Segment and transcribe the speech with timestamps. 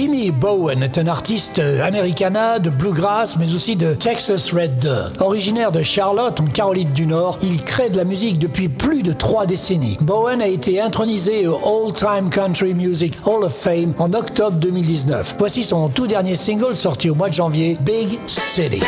[0.00, 5.20] Jimmy Bowen est un artiste americana de bluegrass mais aussi de Texas Red Dirt.
[5.20, 9.12] Originaire de Charlotte en Caroline du Nord, il crée de la musique depuis plus de
[9.12, 9.98] trois décennies.
[10.00, 15.34] Bowen a été intronisé au All Time Country Music Hall of Fame en octobre 2019.
[15.38, 18.80] Voici son tout dernier single sorti au mois de janvier, Big City.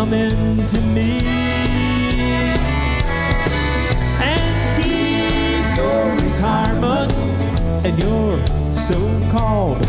[0.00, 1.20] Coming to me.
[4.32, 7.12] And keep your retirement
[7.84, 8.38] and your
[8.70, 8.96] so
[9.30, 9.84] called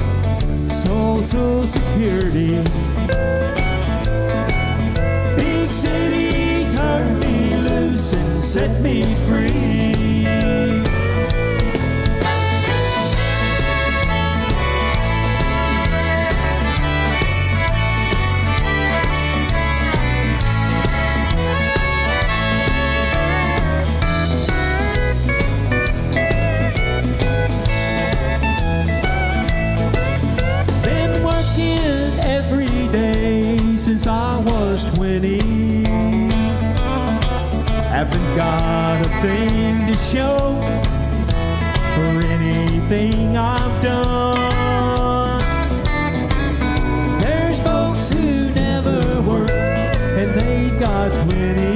[0.67, 2.61] social security.
[5.37, 10.00] Big city, turn me loose and set me free.
[34.83, 35.37] Was 20.
[37.89, 40.61] Haven't got a thing to show
[41.95, 45.39] for anything I've done.
[47.19, 51.75] There's folks who never work and they've got plenty.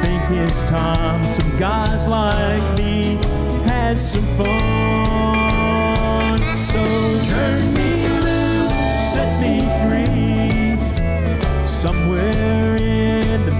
[0.00, 3.18] Think it's time some guys like me
[3.66, 5.22] had some fun.
[6.62, 7.11] So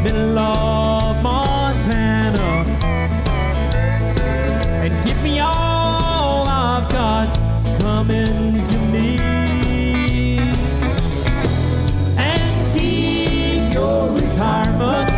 [0.02, 2.64] middle of Montana.
[4.82, 7.28] And give me all I've got
[7.78, 10.38] coming to me.
[12.18, 15.10] And keep your retirement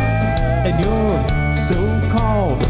[0.67, 2.63] and your so-called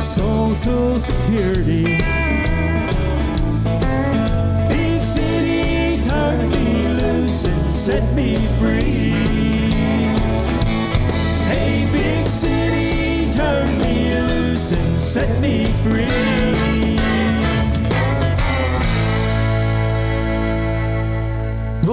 [0.00, 1.84] social security.
[4.68, 8.97] Big city, turn me loose and set me free.
[13.38, 16.47] Turn me loose and set me free.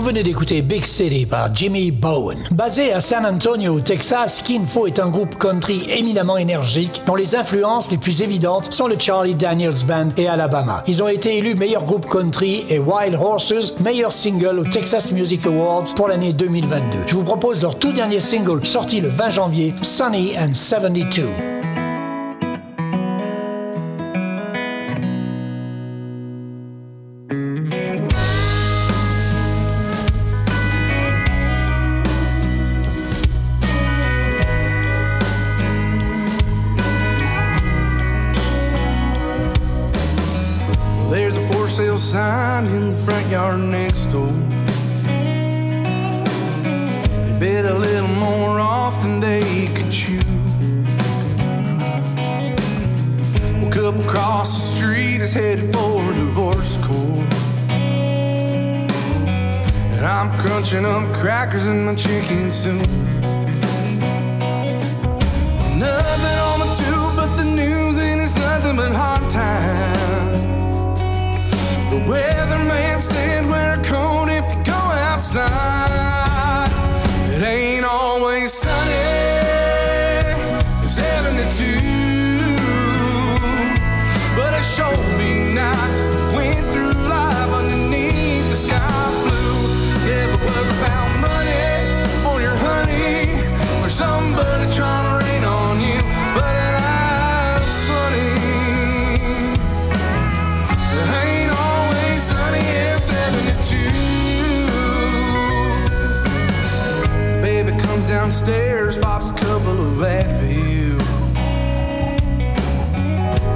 [0.06, 2.38] Venez d'écouter Big City par Jimmy Bowen.
[2.52, 7.36] Basé à San Antonio, au Texas, Skinfo est un groupe country éminemment énergique dont les
[7.36, 10.84] influences les plus évidentes sont le Charlie Daniels Band et Alabama.
[10.86, 15.44] Ils ont été élus meilleur groupe country et Wild Horses meilleur single au Texas Music
[15.48, 16.84] Awards pour l'année 2022.
[17.08, 21.26] Je vous propose leur tout dernier single sorti le 20 janvier, Sunny and 72.
[43.06, 44.32] Front yard next door.
[47.24, 50.20] They bid a little more off than they could chew.
[53.62, 57.32] Woke up across the street, is headed for a divorce court.
[59.98, 62.88] And I'm crunching up crackers in my chicken soup.
[108.26, 111.00] Downstairs, pops a couple of Advil.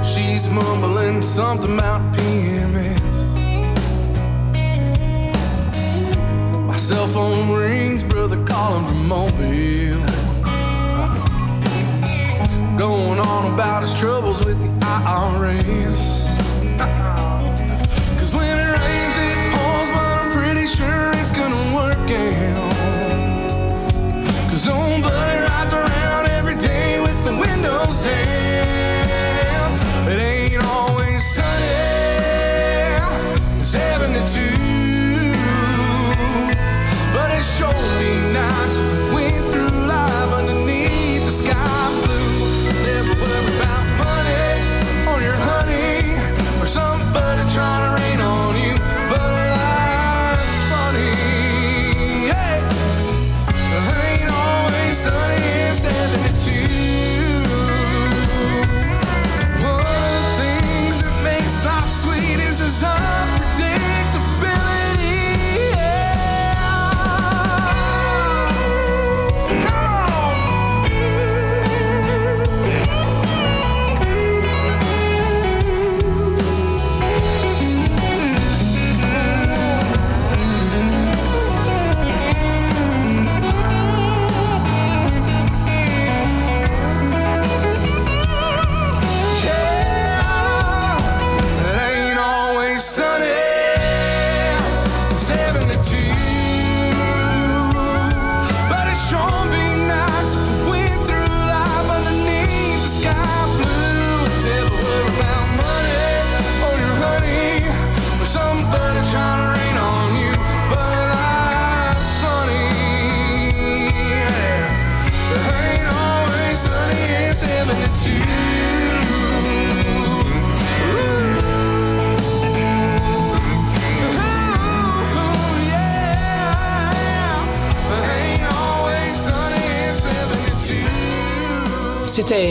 [0.04, 3.00] She's mumbling something about PMS.
[6.68, 10.06] My cell phone rings, brother calling from Mobile.
[12.78, 16.28] Going on about his troubles with the IRS.
[18.20, 22.79] Cause when it rains, it pours, but I'm pretty sure it's gonna work out.
[24.50, 29.70] Cause nobody rides around every day with the windows down.
[30.08, 31.46] It ain't always sunny,
[33.60, 34.40] 72.
[37.14, 37.70] But it sure
[38.00, 38.76] be nice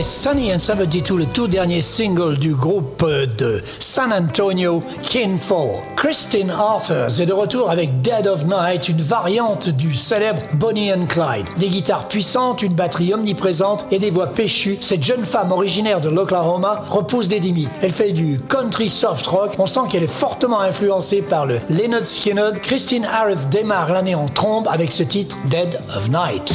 [0.03, 3.03] Sunny and 72, le tout dernier single du groupe
[3.38, 5.81] de San Antonio, Kinfall.
[5.95, 11.07] Christine Arthurs est de retour avec Dead of Night, une variante du célèbre Bonnie and
[11.07, 11.47] Clyde.
[11.57, 16.09] Des guitares puissantes, une batterie omniprésente et des voix péchues, cette jeune femme originaire de
[16.09, 17.71] l'Oklahoma repousse des limites.
[17.81, 22.06] Elle fait du country soft rock, on sent qu'elle est fortement influencée par le Leonard
[22.06, 22.51] Skinner.
[22.62, 26.53] Christine Harris démarre l'année en trombe avec ce titre Dead of Night.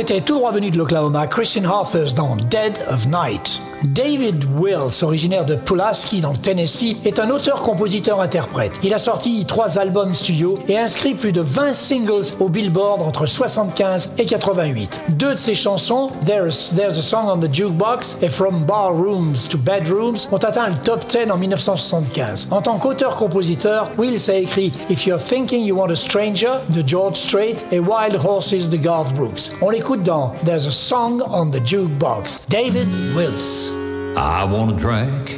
[0.00, 3.60] C'était tout droit venu de l'Oklahoma, Christian Arthurs dans Dead of Night.
[3.84, 8.72] David Wills, originaire de Pulaski dans le Tennessee, est un auteur-compositeur-interprète.
[8.82, 13.26] Il a sorti trois albums studio et inscrit plus de 20 singles au Billboard entre
[13.26, 15.02] 75 et 88.
[15.10, 20.28] Deux de ses chansons, There's, a Song on the Jukebox et From Ballrooms to Bedrooms,
[20.30, 22.48] ont atteint le top 10 en 1975.
[22.50, 27.16] En tant qu'auteur-compositeur, Wills a écrit If You're Thinking You Want a Stranger de George
[27.16, 29.52] Strait et Wild Horses de Garth Brooks.
[29.62, 32.42] On l'écoute dans There's a Song on the Jukebox.
[32.48, 33.69] David Wills.
[34.16, 35.34] I want a drink,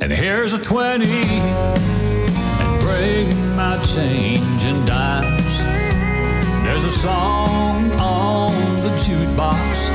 [0.00, 5.58] and here's a 20, and bring my change in dimes.
[6.64, 9.90] There's a song on the jukebox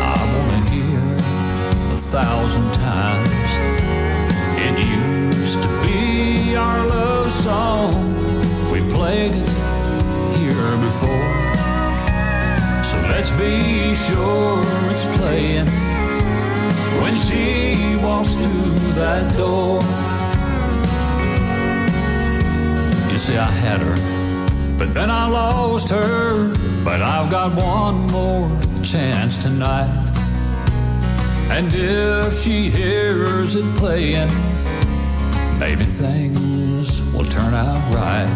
[0.00, 3.28] I want to hear a thousand times.
[4.62, 7.92] It used to be our love song,
[8.70, 9.48] we played it
[10.38, 11.54] here before.
[12.84, 15.89] So let's be sure it's playing
[17.00, 19.80] when she walks through that door.
[23.12, 23.96] You see, I had her,
[24.78, 26.52] but then I lost her.
[26.84, 28.48] But I've got one more
[28.82, 30.10] chance tonight.
[31.50, 34.30] And if she hears it playing,
[35.58, 38.30] maybe things will turn out right.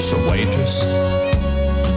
[0.00, 0.84] So, waitress,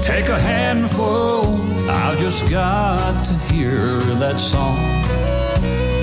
[0.04, 1.62] take a handful.
[1.90, 4.80] I've just got to hear that song.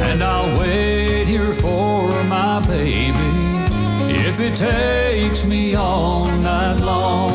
[0.08, 3.40] And I'll wait here for my baby
[4.28, 7.30] if it takes me all night long.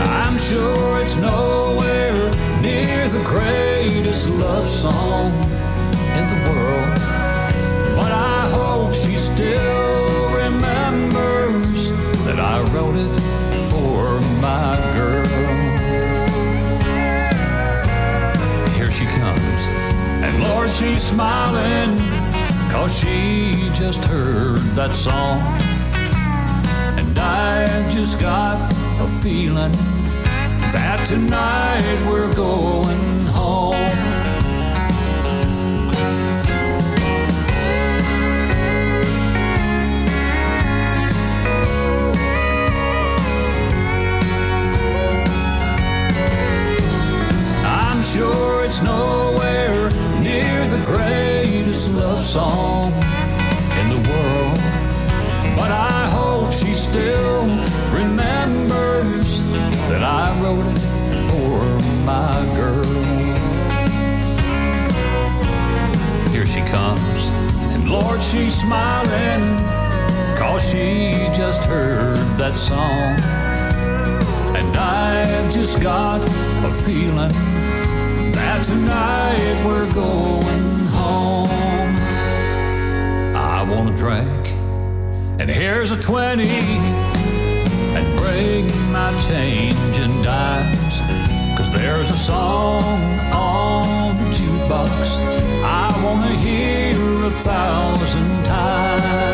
[0.00, 5.32] I'm sure it's nowhere near the greatest love song
[6.18, 6.98] in the world.
[7.96, 11.90] But I hope she still remembers
[12.26, 13.14] that I wrote it
[13.70, 14.93] for my
[20.34, 21.96] and Lord, she's smiling,
[22.70, 25.40] cause she just heard that song.
[26.98, 29.72] And I just got a feeling
[30.72, 33.74] that tonight we're going home.
[47.66, 49.43] I'm sure it's no the
[50.84, 52.92] greatest love song
[53.80, 54.58] in the world.
[55.56, 57.46] But I hope she still
[57.92, 59.42] remembers
[59.88, 60.78] that I wrote it
[61.30, 61.60] for
[62.04, 62.84] my girl.
[66.32, 67.28] Here she comes,
[67.72, 69.56] and Lord, she's smiling,
[70.36, 73.16] cause she just heard that song.
[74.56, 77.53] And I've just got a feeling
[78.66, 81.46] tonight we're going home.
[83.36, 84.48] I want a drink,
[85.38, 91.00] and here's a 20, and bring my change in dimes.
[91.58, 92.84] Cause there's a song
[93.34, 95.20] on the jukebox
[95.62, 99.33] I wanna hear a thousand times.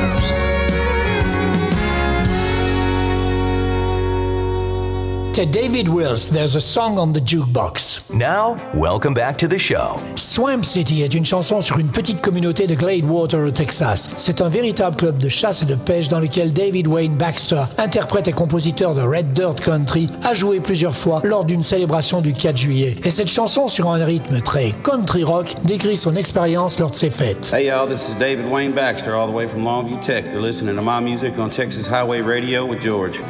[5.46, 8.12] David Wills, There's a Song on the Jukebox.
[8.12, 9.96] Now, welcome back to the show.
[10.16, 14.10] Swamp City est une chanson sur une petite communauté de Gladewater au Texas.
[14.16, 18.28] C'est un véritable club de chasse et de pêche dans lequel David Wayne Baxter, interprète
[18.28, 22.56] et compositeur de Red Dirt Country, a joué plusieurs fois lors d'une célébration du 4
[22.56, 22.96] juillet.
[23.04, 27.10] Et cette chanson sur un rythme très country rock décrit son expérience lors de ces
[27.10, 27.50] fêtes.
[27.52, 30.32] Hey y'all, this is David Wayne Baxter, all the way from Longview, Texas.
[30.32, 33.20] You're listening to my music on Texas Highway Radio with George.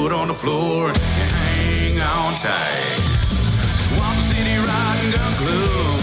[0.00, 3.00] Foot on the floor and hang on tight.
[3.76, 6.00] Swamp City Riding Gun Club,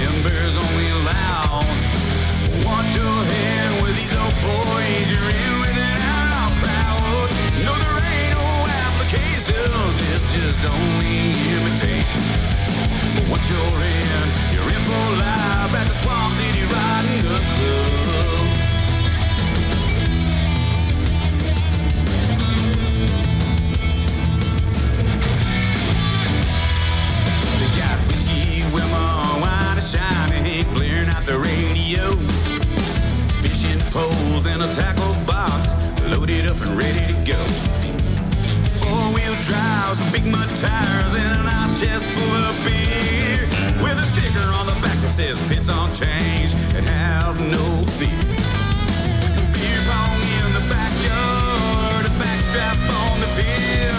[0.00, 1.68] members only allowed.
[2.64, 7.28] Want your hand with these old boys, you're in with an outlaw crowd.
[7.68, 8.48] No, there ain't no
[8.88, 9.76] application,
[10.08, 11.20] it's just only
[11.52, 12.24] invitation.
[13.12, 14.24] But once you're in,
[14.56, 16.47] you're in for life at the Swamp City
[34.48, 37.40] and a tackle box, loaded up and ready to go.
[38.80, 43.44] Four wheel drives, big mud tires, and an ice chest full of beer.
[43.82, 47.64] With a sticker on the back that says piss on change and have no
[47.98, 48.24] fear.
[49.52, 53.92] Beer pong in the backyard, a backstrap on the pin.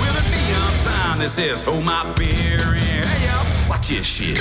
[0.00, 4.40] With a neon sign that says hold my beer and hey y'all, watch this shit.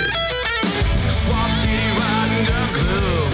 [1.12, 3.30] Swamp City Riding Gun Club,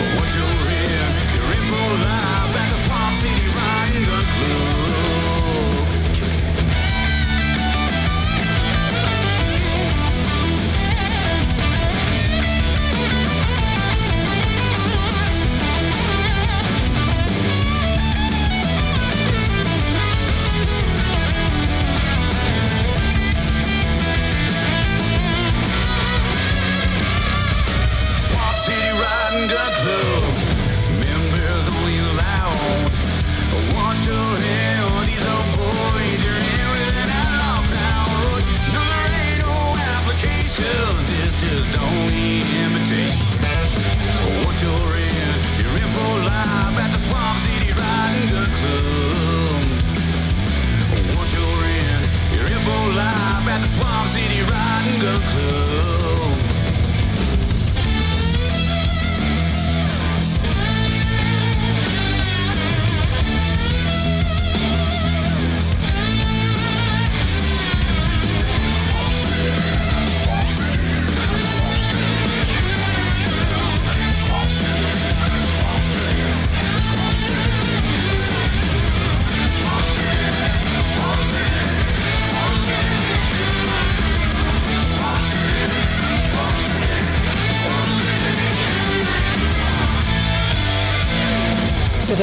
[0.00, 2.89] But once you're in, you're in for life at the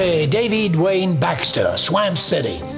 [0.07, 2.76] David Wayne Baxter, Swamp City.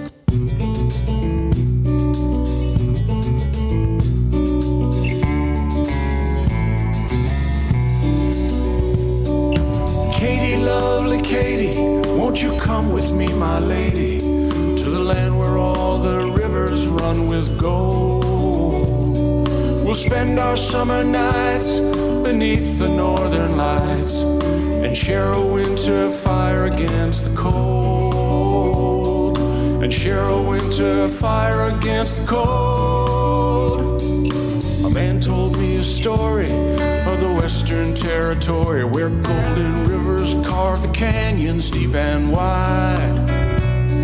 [41.00, 43.16] Canyons deep and wide.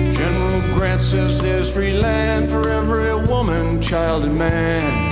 [0.10, 5.12] General Grant says there's free land for every woman, child, and man.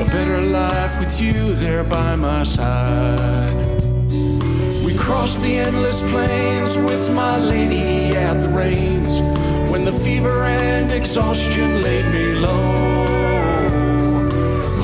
[0.00, 3.80] A better life with you there by my side.
[4.84, 9.20] We crossed the endless plains with my lady at the reins
[9.70, 13.06] when the fever and exhaustion laid me low.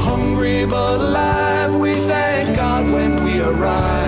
[0.09, 4.06] Hungry but alive, we thank God when we arrived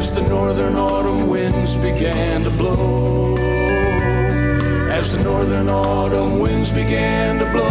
[0.00, 3.34] as the northern autumn winds began to blow.
[4.88, 7.68] As the northern autumn winds began to blow.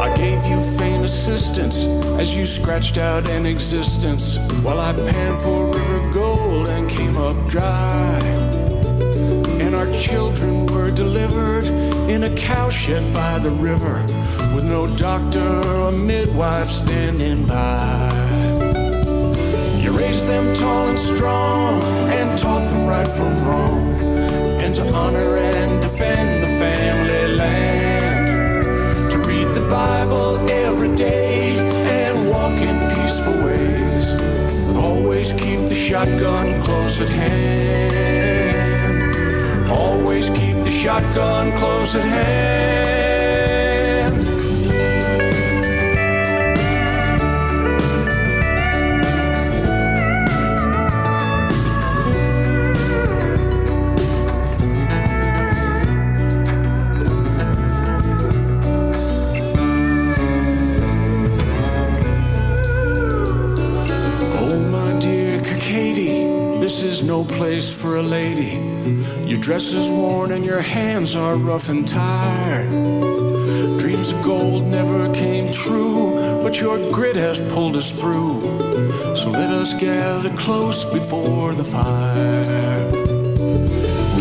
[0.00, 1.86] I gave you faint assistance
[2.18, 7.36] as you scratched out an existence while I panned for river gold and came up
[7.46, 8.59] dry.
[9.80, 11.64] Our children were delivered
[12.10, 13.94] in a cowshed by the river
[14.54, 18.10] with no doctor or midwife standing by.
[19.80, 23.98] You raised them tall and strong and taught them right from wrong
[24.60, 29.10] and to honor and defend the family land.
[29.12, 34.20] To read the Bible every day and walk in peaceful ways.
[34.76, 38.49] Always keep the shotgun close at hand.
[39.70, 43.00] Always keep the shotgun close at hand.
[64.42, 68.69] Oh, my dear Katie, this is no place for a lady.
[69.26, 72.70] Your dress is worn and your hands are rough and tired.
[73.78, 78.40] Dreams of gold never came true, but your grit has pulled us through.
[79.14, 82.90] So let us gather close before the fire.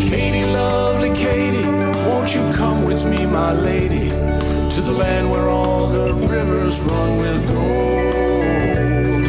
[0.09, 1.69] Katie, lovely Katie,
[2.07, 7.17] won't you come with me, my lady, to the land where all the rivers run
[7.17, 9.27] with gold?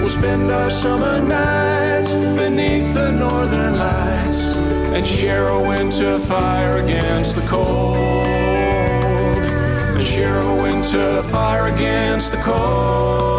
[0.00, 4.21] We'll spend our summer nights beneath the northern lights
[4.94, 8.26] and share a winter fire against the cold.
[8.26, 13.31] And share a winter fire against the cold.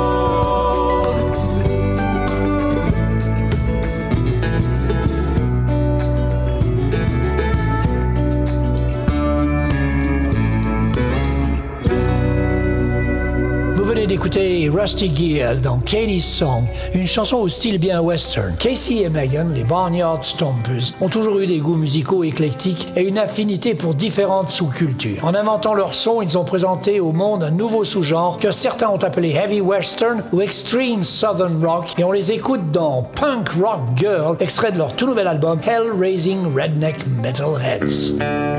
[14.14, 18.56] D'écouter Rusty Gill dans Katie's Song, une chanson au style bien western.
[18.58, 23.18] Casey et Megan, les Barnyard Stompers, ont toujours eu des goûts musicaux éclectiques et une
[23.18, 25.26] affinité pour différentes sous-cultures.
[25.26, 29.04] En inventant leur son, ils ont présenté au monde un nouveau sous-genre que certains ont
[29.04, 34.38] appelé Heavy Western ou Extreme Southern Rock et on les écoute dans Punk Rock Girl,
[34.40, 38.53] extrait de leur tout nouvel album Hell Raising Redneck Metalheads.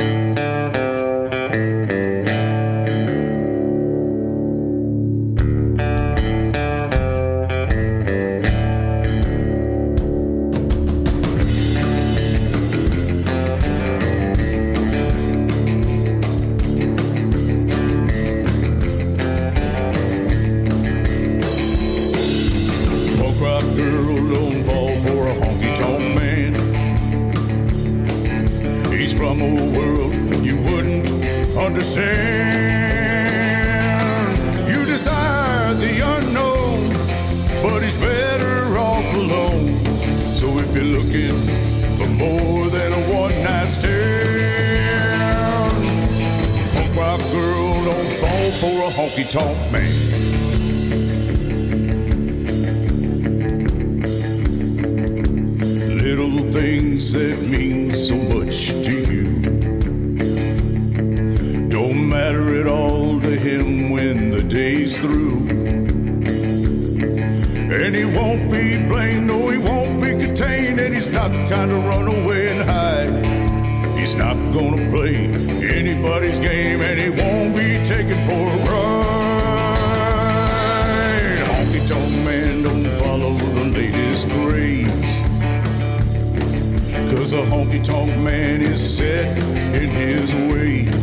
[87.51, 89.27] Honky tonk man is set
[89.75, 90.95] in his ways.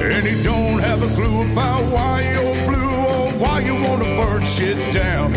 [0.00, 4.42] And he don't have a clue about why you're blue or why you wanna burn
[4.44, 5.32] shit down.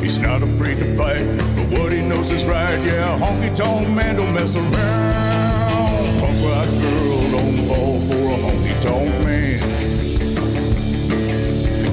[0.00, 1.24] He's not afraid to fight,
[1.56, 2.78] but what he knows is right.
[2.84, 6.20] Yeah, honky tonk man don't mess around.
[6.20, 9.60] Punk rock girl don't fall for a honky tonk man.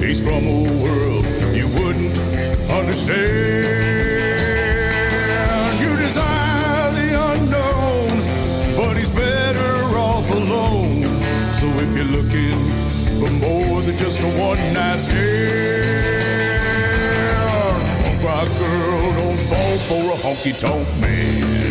[0.02, 2.14] He's from a world you wouldn't
[2.70, 4.01] understand.
[12.12, 12.52] looking
[13.20, 15.82] for more than just a one night stand.
[18.04, 21.71] Punk rock girl, don't fall for a honky tonk man.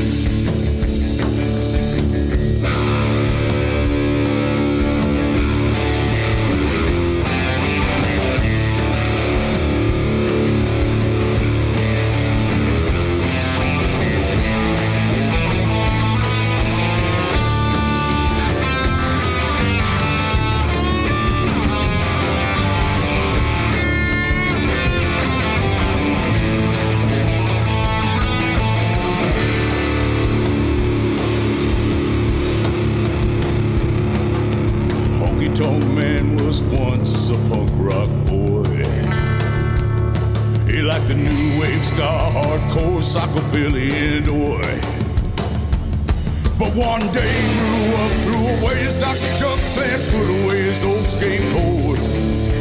[46.81, 49.31] One day grew up, threw away his Dr.
[49.37, 51.99] Chucks and put away his old skateboard.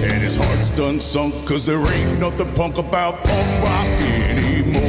[0.03, 3.88] And his heart's done sunk, cause there ain't nothing punk about punk rock
[4.27, 4.82] anymore.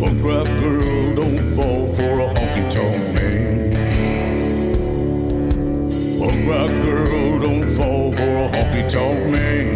[0.00, 3.58] Punk rock girl, don't fall for a honky tonk man.
[6.20, 9.67] Punk rock girl, don't fall for a honky tonk man.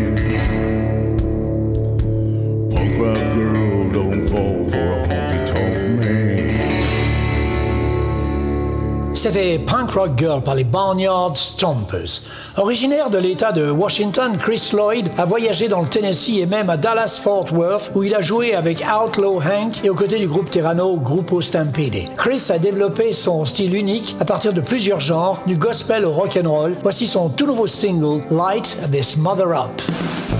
[9.22, 12.22] C'était Punk Rock Girl par les Barnyard Stompers.
[12.56, 16.76] Originaire de l'État de Washington, Chris Lloyd a voyagé dans le Tennessee et même à
[16.76, 20.96] Dallas-Fort Worth où il a joué avec Outlaw Hank et aux côtés du groupe Terrano
[20.96, 22.08] Grupo Stampede.
[22.16, 26.74] Chris a développé son style unique à partir de plusieurs genres, du gospel au rock'n'roll.
[26.82, 30.31] Voici son tout nouveau single, Light This Mother Up.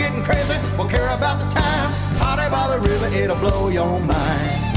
[0.00, 0.56] Getting crazy.
[0.78, 1.92] Won't care about the time.
[2.18, 4.69] Party by the river, it'll blow your mind.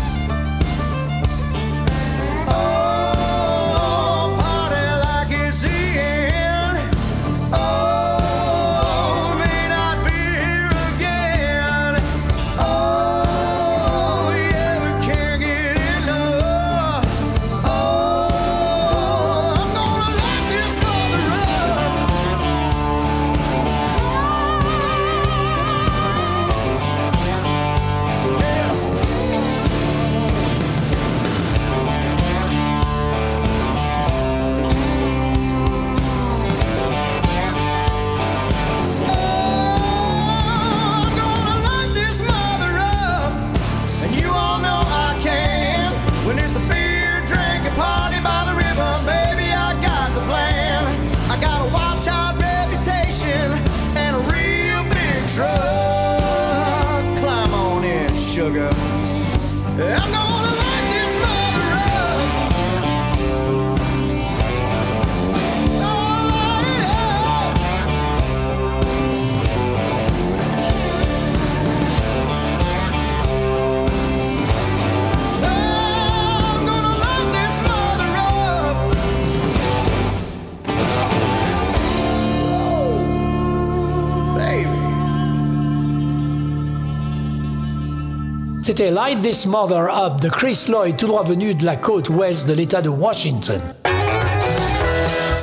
[88.76, 92.48] C'était Light This Mother Up de Chris Lloyd, tout droit venu de la côte ouest
[92.48, 93.62] de l'État de Washington.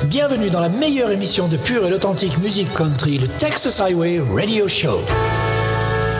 [0.03, 4.67] Bienvenue dans la meilleure émission de pure et authentique musique country, le Texas Highway Radio
[4.67, 4.99] Show.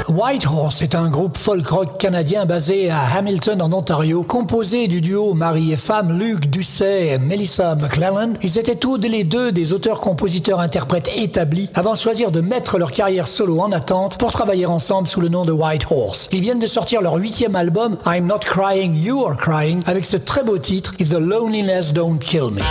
[0.07, 5.71] Whitehorse est un groupe folk-rock canadien basé à Hamilton en Ontario, composé du duo mari
[5.71, 8.33] et femme Luc Doucet et Melissa McClellan.
[8.41, 13.27] Ils étaient tous les deux des auteurs-compositeurs-interprètes établis avant de choisir de mettre leur carrière
[13.27, 16.29] solo en attente pour travailler ensemble sous le nom de Whitehorse.
[16.31, 20.17] Ils viennent de sortir leur huitième album I'm Not Crying, You Are Crying avec ce
[20.17, 22.61] très beau titre If the Loneliness Don't Kill Me.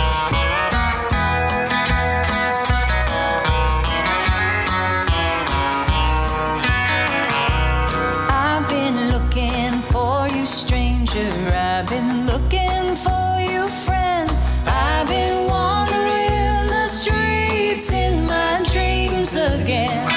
[17.81, 20.07] Streets in my dreams again.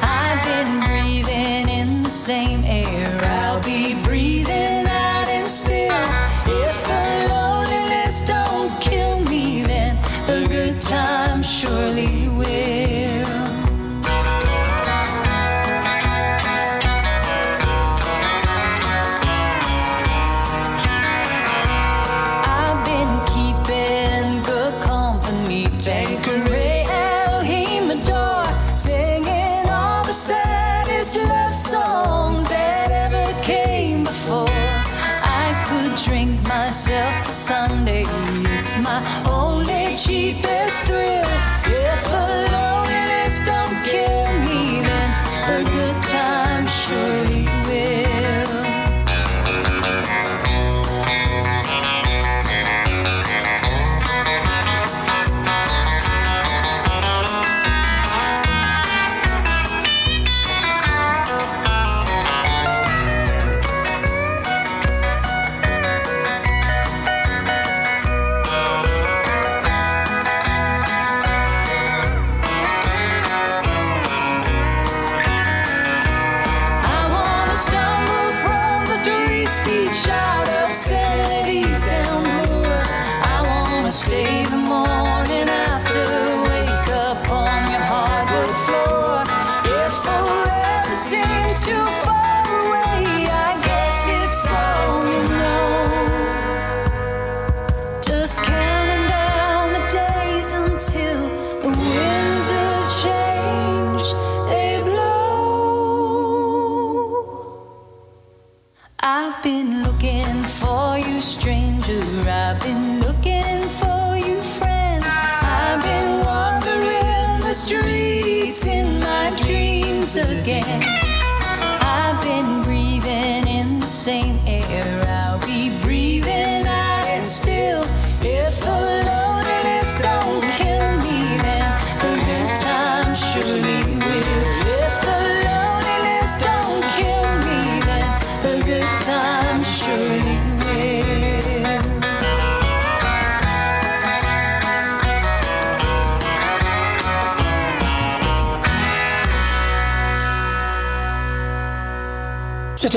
[0.00, 3.47] I've been breathing in the same air.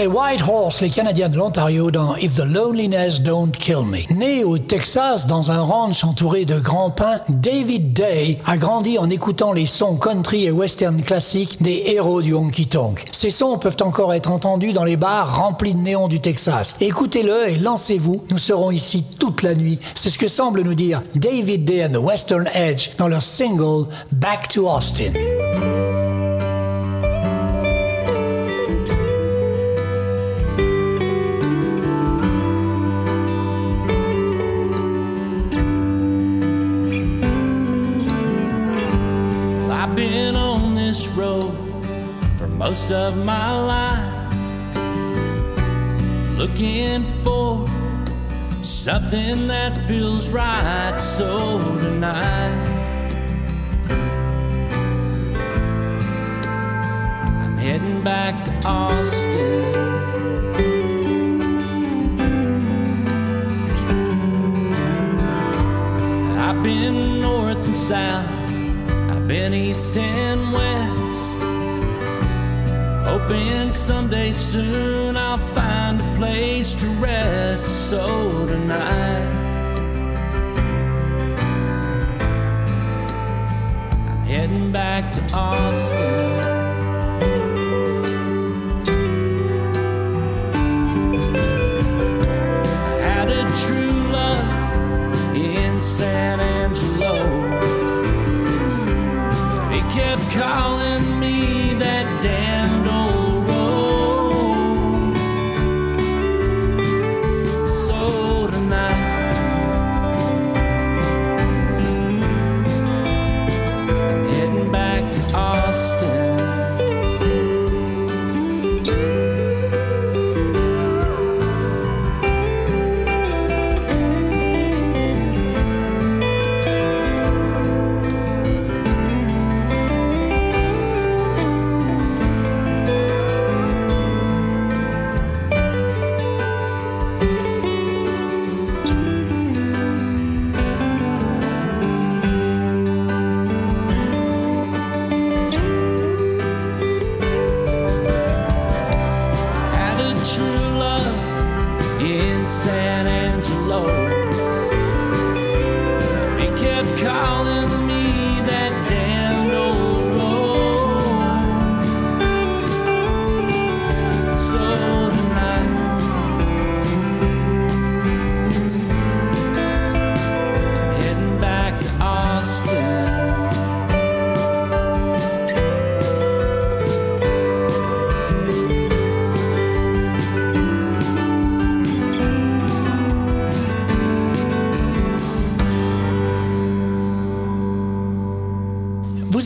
[0.01, 4.11] C'était White Horse, les Canadiens de l'Ontario, dans If the Loneliness Don't Kill Me.
[4.11, 9.11] Né au Texas, dans un ranch entouré de grands pins, David Day a grandi en
[9.11, 13.05] écoutant les sons country et western classiques des héros du honky tonk.
[13.11, 16.77] Ces sons peuvent encore être entendus dans les bars remplis de néons du Texas.
[16.81, 19.77] Écoutez-le et lancez-vous, nous serons ici toute la nuit.
[19.93, 23.85] C'est ce que semble nous dire David Day and the Western Edge dans leur single
[24.11, 25.13] Back to Austin.
[42.71, 44.33] Most of my life,
[46.37, 47.67] looking for
[48.63, 50.97] something that feels right.
[50.97, 52.55] So tonight,
[57.43, 59.75] I'm heading back to Austin.
[66.39, 68.31] I've been north and south.
[69.11, 71.00] I've been east and west.
[73.31, 77.89] Hoping someday soon I'll find a place to rest.
[77.89, 79.31] So tonight,
[84.09, 85.97] I'm heading back to Austin.
[92.83, 97.15] I had a true love in San Angelo.
[99.71, 100.70] He kept calling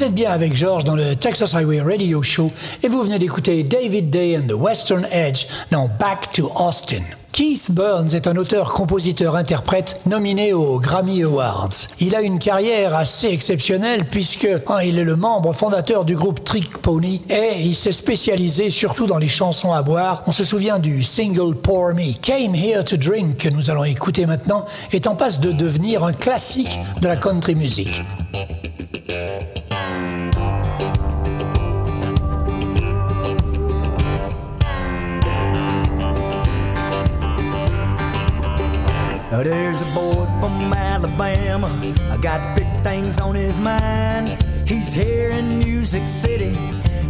[0.05, 2.51] êtes bien avec George dans le Texas Highway Radio Show
[2.83, 7.01] et vous venez d'écouter David Day and the Western Edge dans Back to Austin.
[7.31, 11.71] Keith Burns est un auteur-compositeur-interprète nominé aux Grammy Awards.
[11.99, 16.43] Il a une carrière assez exceptionnelle puisque hein, il est le membre fondateur du groupe
[16.43, 20.21] Trick Pony et il s'est spécialisé surtout dans les chansons à boire.
[20.27, 22.13] On se souvient du single Pour Me.
[22.21, 26.13] Came Here to Drink que nous allons écouter maintenant est en passe de devenir un
[26.13, 28.03] classique de la country music.
[39.43, 41.67] There's a boy from Alabama.
[42.09, 44.41] I got big things on his mind.
[44.65, 46.55] He's here in Music City,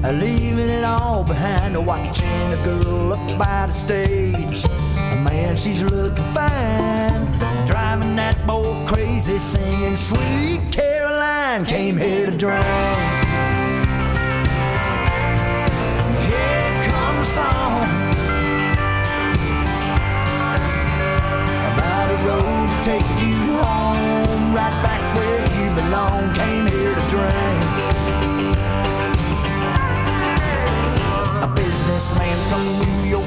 [0.03, 1.78] uh, leaving it all behind.
[1.86, 4.65] Watching a girl up by the stage.
[4.65, 7.26] Uh, Man, she's looking fine.
[7.67, 11.65] Driving that boy crazy, singing Sweet Caroline.
[11.65, 13.14] Came here to drink.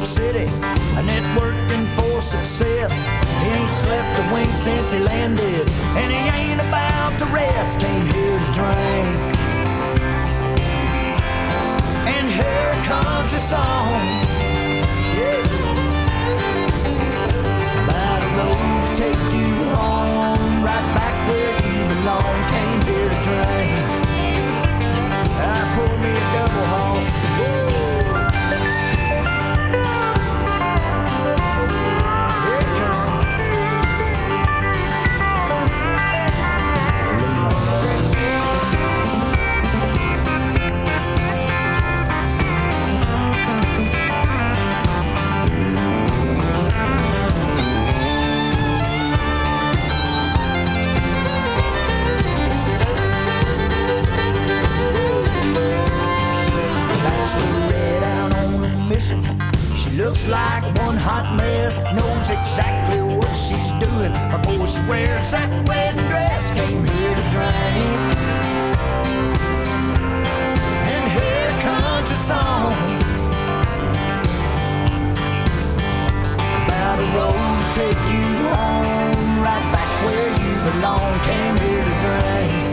[0.07, 3.09] City, a networking for success.
[3.43, 7.81] He ain't slept a wink since he landed, and he ain't about to rest.
[7.81, 9.09] Came here to drink.
[12.15, 13.93] And here comes the song.
[15.17, 15.49] Yeah
[17.85, 19.48] about a road to take you
[60.29, 66.53] like one hot mess, knows exactly what she's doing before she wears that wedding dress.
[66.53, 67.89] Came here to drink.
[70.93, 72.73] And here comes a song
[76.65, 81.09] about a road to take you home, right back where you belong.
[81.25, 82.68] Came here to drink.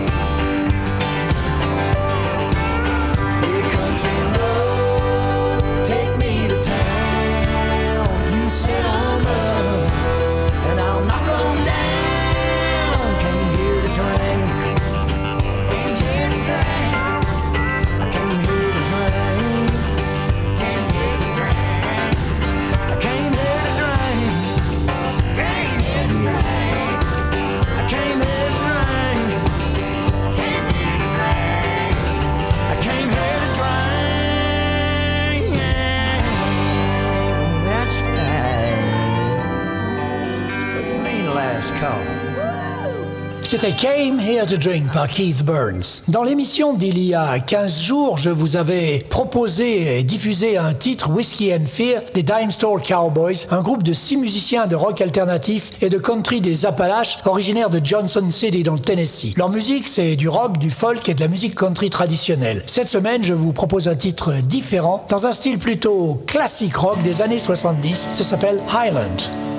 [43.57, 46.03] C'était Came Here to Drink par Keith Burns.
[46.09, 51.09] Dans l'émission d'il y a 15 jours, je vous avais proposé et diffusé un titre
[51.09, 55.71] Whiskey and Fear des Dime Store Cowboys, un groupe de six musiciens de rock alternatif
[55.81, 59.37] et de country des Appalaches, originaires de Johnson City dans le Tennessee.
[59.37, 62.61] Leur musique, c'est du rock, du folk et de la musique country traditionnelle.
[62.67, 67.21] Cette semaine, je vous propose un titre différent, dans un style plutôt classique rock des
[67.21, 68.09] années 70.
[68.11, 69.54] Ça s'appelle Highland.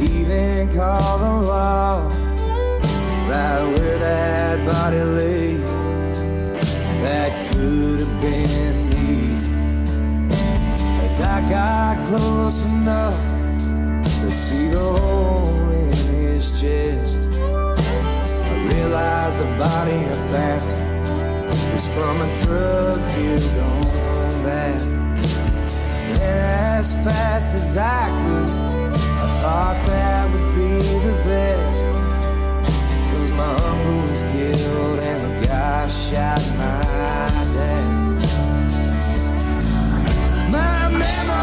[0.00, 2.08] Even call the law
[3.28, 5.56] right where that body lay.
[7.02, 9.36] That could have been me.
[11.04, 13.18] As I got close enough
[14.20, 20.80] to see the hole in his chest, I realized the body I found
[21.72, 24.82] was from a drug deal gone bad.
[26.10, 28.69] And as fast as I could,
[29.40, 30.74] thought that would be
[31.06, 31.80] the best.
[33.10, 36.84] Cause my uncle was killed and the guy shot my
[37.54, 38.00] dad.
[40.52, 41.40] My mama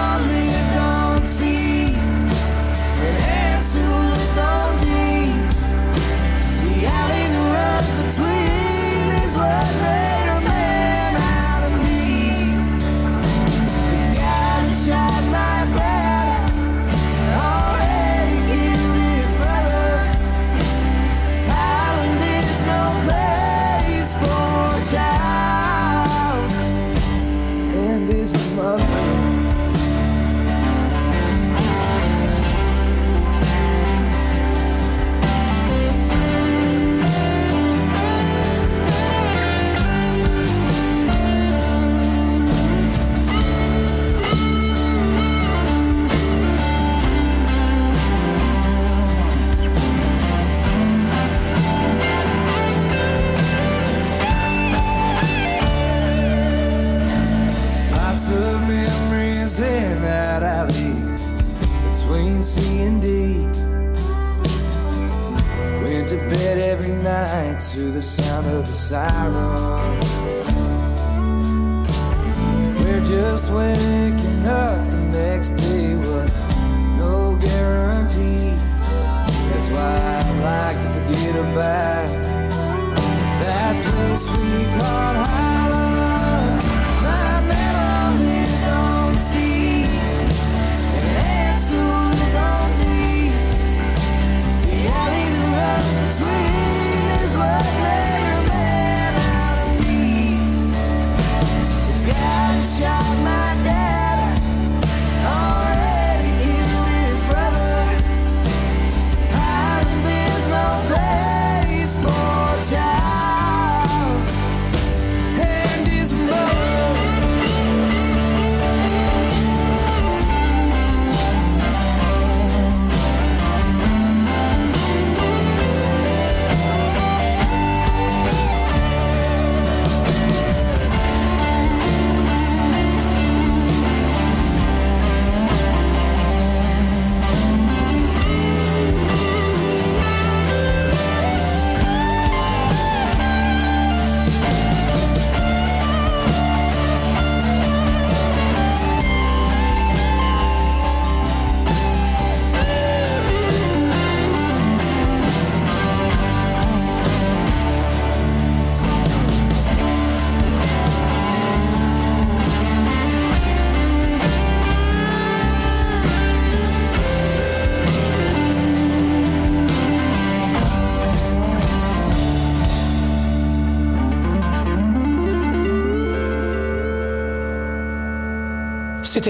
[68.87, 69.76] sound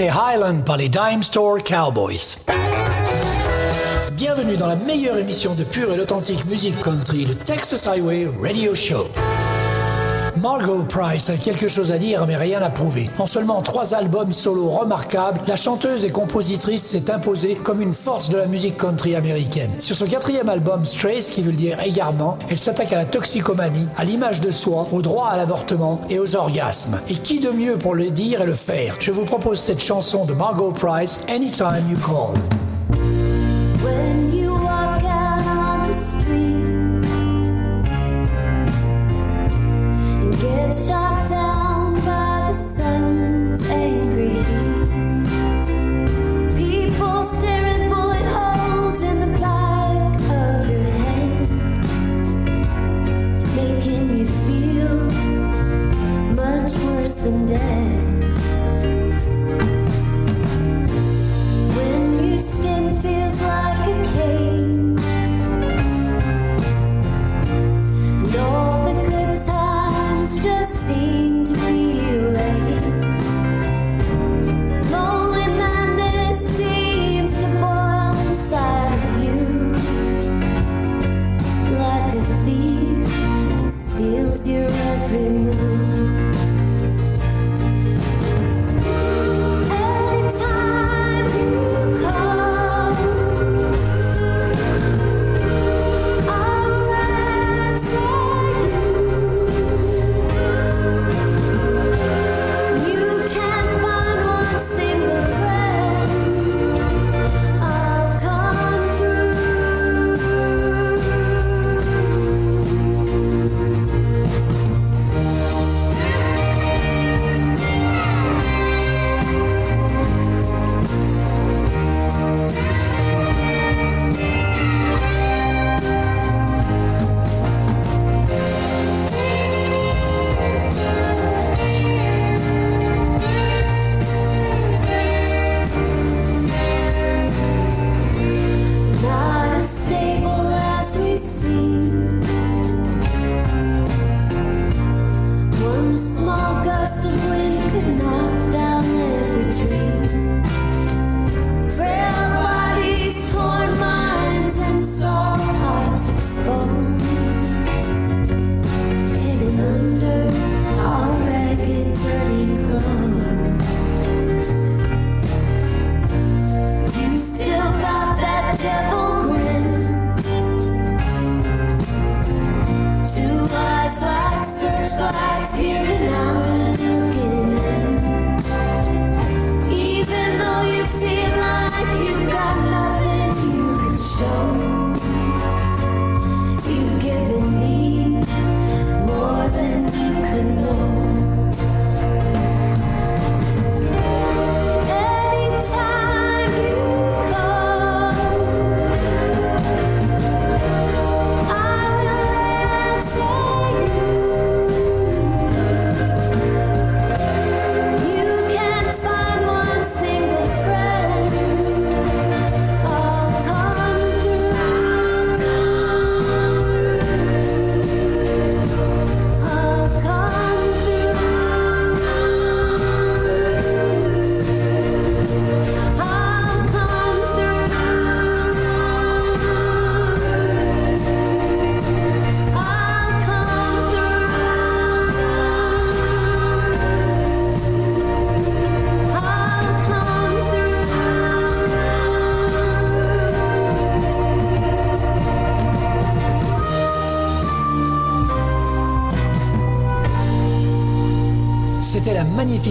[0.06, 2.36] Highland par les Dime Store Cowboys.
[4.12, 8.74] Bienvenue dans la meilleure émission de pure et authentique musique country, le Texas Highway Radio
[8.74, 9.08] Show.
[10.40, 13.10] Margot Price a quelque chose à dire mais rien à prouver.
[13.18, 18.30] En seulement trois albums solo remarquables, la chanteuse et compositrice s'est imposée comme une force
[18.30, 19.70] de la musique country américaine.
[19.80, 24.04] Sur son quatrième album Strays, qui veut dire égarement, elle s'attaque à la toxicomanie, à
[24.04, 27.00] l'image de soi, au droit à l'avortement et aux orgasmes.
[27.08, 28.94] Et qui de mieux pour le dire et le faire?
[29.00, 32.40] Je vous propose cette chanson de Margot Price, Anytime You Call.
[40.68, 41.07] And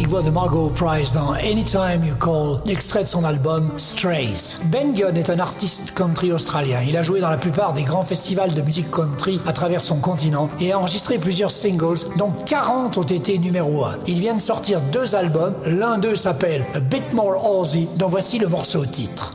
[0.07, 4.57] voix de Margot Price dans Anytime You Call, extrait de son album Strays.
[4.71, 6.79] Ben Gunn est un artiste country australien.
[6.87, 9.99] Il a joué dans la plupart des grands festivals de musique country à travers son
[9.99, 13.95] continent et a enregistré plusieurs singles, dont 40 ont été numéro 1.
[14.07, 15.53] Il vient de sortir deux albums.
[15.65, 19.33] L'un d'eux s'appelle A Bit More Aussie, dont voici le morceau titre.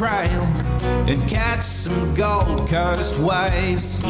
[0.00, 0.46] Trail
[1.10, 4.00] and catch some Gold Coast waves.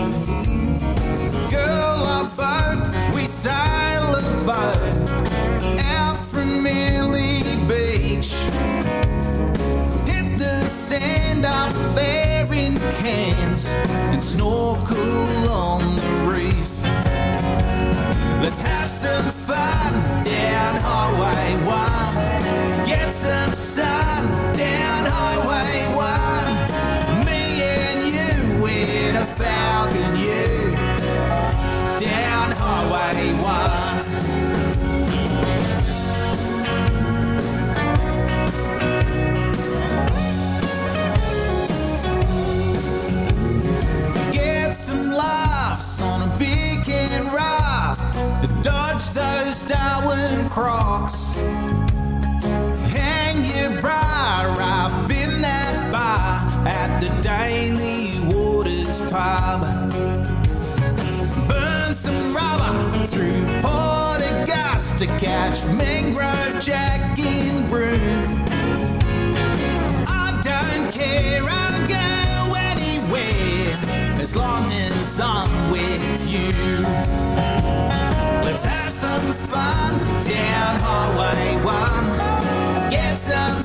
[1.51, 4.79] Girl, I vote we sail a boat
[5.81, 8.31] out from Millie Beach.
[10.07, 13.73] Hit the sand up there in Cairns
[14.13, 14.97] and snorkel
[15.51, 16.71] on the reef.
[18.41, 22.87] Let's have some fun down Highway 1.
[22.87, 23.90] Get some sun
[65.51, 65.75] Augusta.
[65.75, 68.45] Mangrove jack in Broome.
[70.07, 73.75] I don't care, I'll go anywhere
[74.23, 76.53] as long as I'm with you.
[78.45, 82.91] Let's have some fun down Highway 1.
[82.91, 83.57] Get some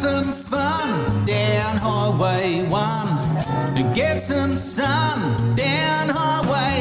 [0.00, 6.80] some fun down Highway 1 and get some sun down Highway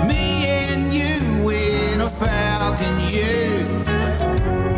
[0.00, 0.08] 1.
[0.08, 3.66] Me and you in a Falcon U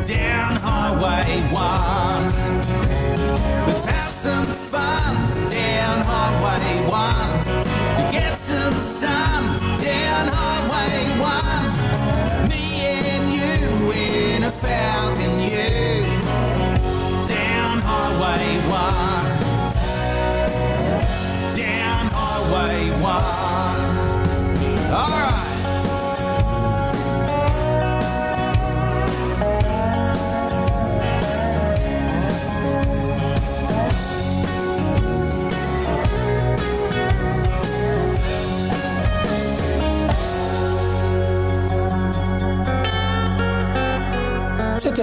[0.03, 2.33] down Highway 1.
[3.69, 4.16] Let's have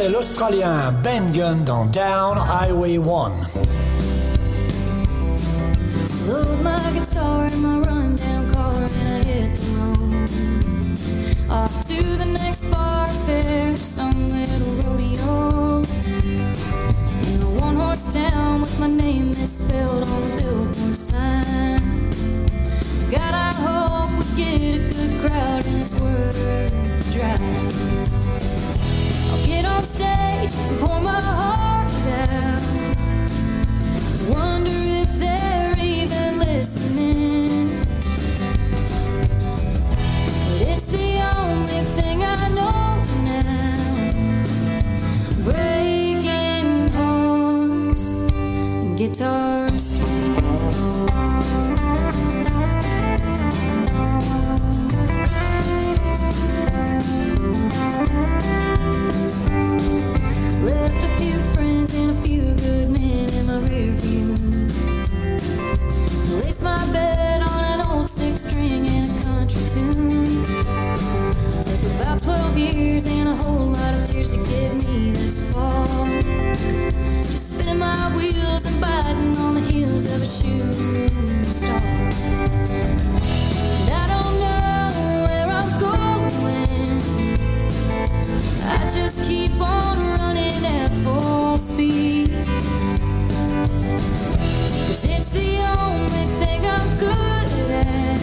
[0.04, 3.02] C'était l'Australien Benn Gunn dans Down Highway 1.
[6.28, 10.28] Load my guitar in my rundown car and I hit the road.
[11.50, 15.84] Off to the next bar fair, some little rodeo.
[17.28, 22.10] In one horse town with my name misspelled on the billboard sign.
[23.10, 25.80] God, I hope we get a good crowd the
[27.14, 28.13] drive.
[29.54, 31.92] Get on stage and pour my heart
[32.32, 32.64] out.
[34.34, 37.70] Wonder if they're even listening.
[40.58, 43.84] But it's the only thing I know now.
[45.46, 49.64] Breaking hearts and guitar
[51.14, 52.03] Left
[72.54, 75.86] about 12 years and a whole lot of tears to get me this far.
[77.22, 81.76] Just spinning my wheels and biting on the heels of a shooting star.
[83.82, 84.92] And I don't know
[85.26, 87.02] where I'm going.
[88.66, 92.32] I just keep on running at full speed.
[94.88, 98.22] Cause it's the only thing I'm good at.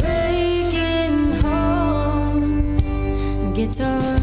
[0.00, 0.69] Breaking
[3.78, 4.20] and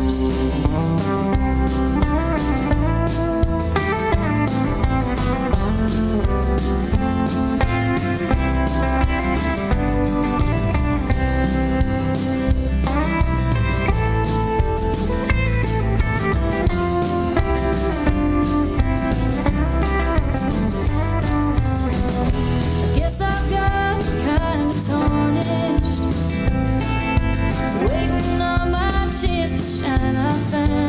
[29.57, 30.86] to shine, I found.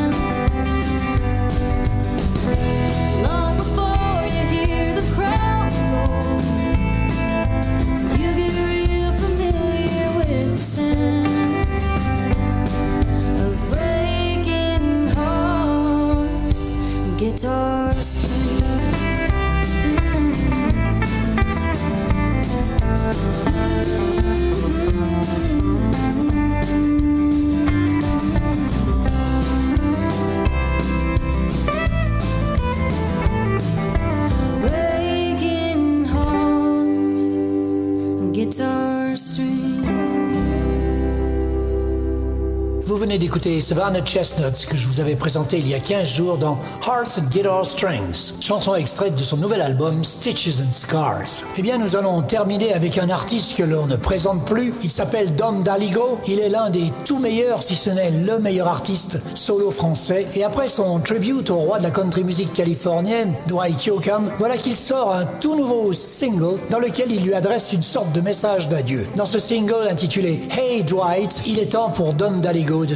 [43.19, 46.57] D'écouter Savannah Chestnuts que je vous avais présenté il y a 15 jours dans
[46.87, 51.43] Hearts and Guitar Strings, chanson extraite de son nouvel album Stitches and Scars.
[51.57, 54.73] Eh bien, nous allons terminer avec un artiste que l'on ne présente plus.
[54.83, 56.19] Il s'appelle Dom Daligo.
[56.27, 60.25] Il est l'un des tout meilleurs, si ce n'est le meilleur artiste solo français.
[60.35, 64.75] Et après son tribute au roi de la country music californienne, Dwight Yoakam, voilà qu'il
[64.75, 69.05] sort un tout nouveau single dans lequel il lui adresse une sorte de message d'adieu.
[69.17, 72.95] Dans ce single intitulé Hey Dwight, il est temps pour Dom Daligo de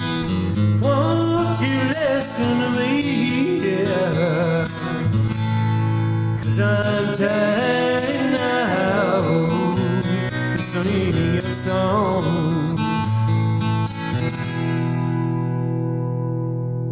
[0.81, 2.91] won't you listen to me?
[3.59, 4.65] Yeah.
[6.37, 9.21] Cause I'm tired now
[10.51, 12.77] to sing your song.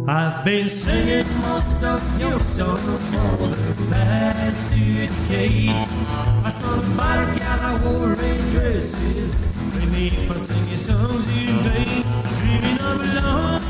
[0.08, 6.06] I've been singing most of your songs for the past two decades.
[6.44, 9.46] I saw the bottle gal I wore red dresses.
[9.72, 12.02] Bring me for singing songs in vain.
[12.40, 13.69] Dreaming of long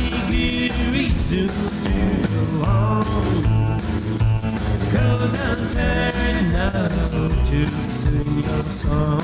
[0.41, 3.03] good reasons to on.
[4.91, 6.71] Cause I'm tired now
[7.45, 9.21] to sing your song.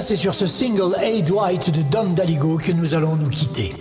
[0.00, 3.74] C'est sur ce single A Dwight de Dom Daligo que nous allons nous quitter.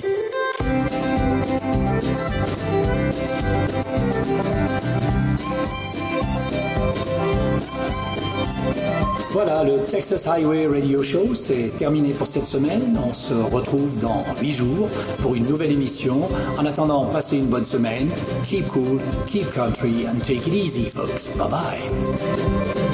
[9.32, 13.00] Voilà, le Texas Highway Radio Show, c'est terminé pour cette semaine.
[13.08, 14.90] On se retrouve dans 8 jours
[15.22, 16.28] pour une nouvelle émission.
[16.58, 18.10] En attendant, passez une bonne semaine.
[18.44, 21.36] Keep cool, keep country, and take it easy, folks.
[21.38, 22.87] Bye bye.